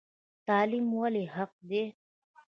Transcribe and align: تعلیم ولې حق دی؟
تعلیم 0.47 0.87
ولې 0.99 1.23
حق 1.35 1.51
دی؟ 1.69 1.83